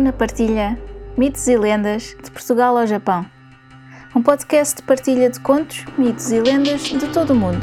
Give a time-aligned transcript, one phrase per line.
[0.00, 0.80] Luna partilha
[1.14, 3.26] mitos e lendas de Portugal ao Japão.
[4.16, 7.60] Um podcast de partilha de contos, mitos e lendas de todo o mundo.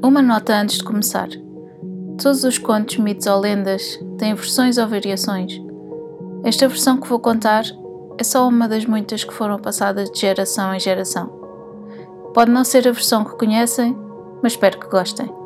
[0.00, 1.26] Uma nota antes de começar.
[2.22, 5.60] Todos os contos, mitos ou lendas têm versões ou variações.
[6.44, 7.64] Esta versão que vou contar
[8.18, 11.26] é só uma das muitas que foram passadas de geração em geração.
[12.32, 13.98] Pode não ser a versão que conhecem,
[14.40, 15.41] mas espero que gostem.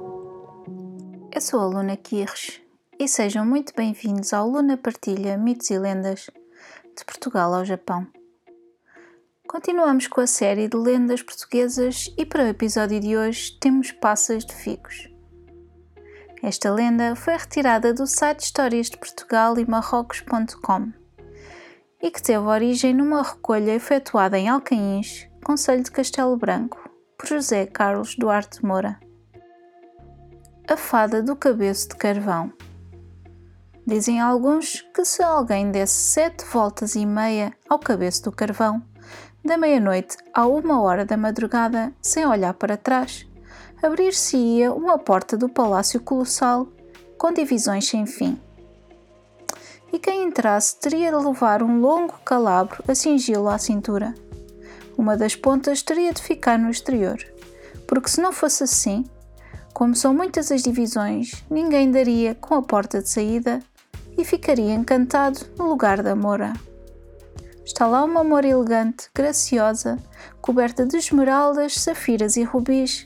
[1.36, 2.62] Eu sou a Luna Quirres
[2.98, 6.30] e sejam muito bem-vindos ao Luna Partilha Mitos e Lendas
[6.96, 8.06] de Portugal ao Japão.
[9.46, 14.46] Continuamos com a série de lendas portuguesas e para o episódio de hoje temos Passas
[14.46, 15.10] de Figos.
[16.42, 20.90] Esta lenda foi retirada do site Histórias de Portugal e Marrocos.com
[22.02, 27.66] e que teve origem numa recolha efetuada em Alcaíns, Conselho de Castelo Branco, por José
[27.66, 28.98] Carlos Duarte Moura.
[30.68, 32.52] A fada do cabeço de carvão.
[33.86, 38.82] Dizem alguns que se alguém desse sete voltas e meia ao cabeço do carvão,
[39.44, 43.24] da meia-noite à uma hora da madrugada, sem olhar para trás,
[43.80, 46.66] abrir-se-ia uma porta do palácio colossal
[47.16, 48.36] com divisões sem fim.
[49.92, 54.16] E quem entrasse teria de levar um longo calabro a cingi-lo à cintura.
[54.98, 57.18] Uma das pontas teria de ficar no exterior,
[57.86, 59.04] porque se não fosse assim,
[59.76, 63.62] como são muitas as divisões, ninguém daria com a porta de saída
[64.16, 66.54] e ficaria encantado no lugar da Moura.
[67.62, 69.98] Está lá uma Moura elegante, graciosa,
[70.40, 73.04] coberta de esmeraldas, safiras e rubis,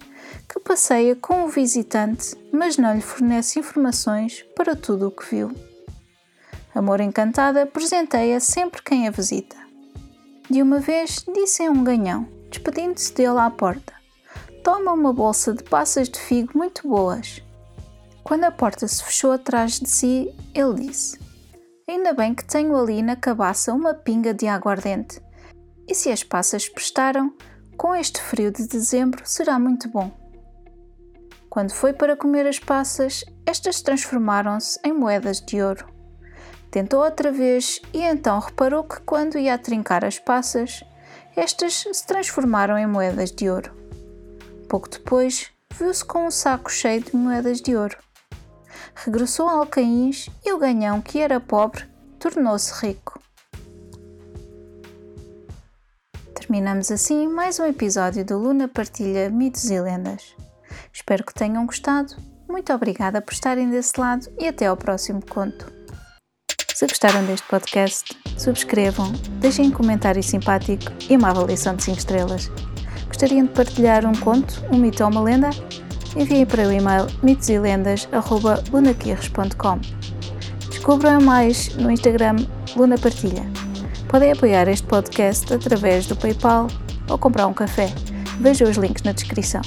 [0.49, 5.51] que passeia com o visitante, mas não lhe fornece informações para tudo o que viu.
[6.73, 9.57] A Moura encantada presenteia sempre quem a visita.
[10.49, 14.00] De uma vez disse a um ganhão, despedindo-se dele à porta:
[14.71, 17.43] toma uma bolsa de passas de figo muito boas.
[18.23, 21.19] Quando a porta se fechou atrás de si, ele disse:
[21.89, 25.21] Ainda bem que tenho ali na cabaça uma pinga de aguardente.
[25.89, 27.35] E se as passas prestaram,
[27.77, 30.09] com este frio de dezembro será muito bom.
[31.49, 35.85] Quando foi para comer as passas, estas transformaram-se em moedas de ouro.
[36.71, 40.85] Tentou outra vez e então reparou que quando ia a trincar as passas,
[41.35, 43.80] estas se transformaram em moedas de ouro.
[44.71, 47.99] Pouco depois, viu-se com um saco cheio de moedas de ouro.
[48.95, 51.83] Regressou a Alcaíns e o ganhão, que era pobre,
[52.21, 53.21] tornou-se rico.
[56.37, 60.37] Terminamos assim mais um episódio do Luna Partilha Mitos e Lendas.
[60.93, 62.15] Espero que tenham gostado.
[62.49, 65.67] Muito obrigada por estarem desse lado e até ao próximo conto.
[66.73, 69.11] Se gostaram deste podcast, subscrevam,
[69.41, 72.49] deixem um comentário simpático e uma avaliação de 5 estrelas.
[73.21, 75.51] Gostariam de partilhar um conto, um mito ou uma lenda?
[76.17, 79.79] Enviem para o e-mail mitoselendas.lunaquirres.com
[80.71, 82.37] Descubram mais no Instagram
[82.75, 83.45] Luna Partilha.
[84.09, 86.69] Podem apoiar este podcast através do PayPal
[87.11, 87.93] ou comprar um café.
[88.41, 89.61] Vejam os links na descrição.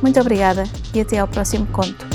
[0.00, 0.62] Muito obrigada
[0.94, 2.06] e até ao próximo conto.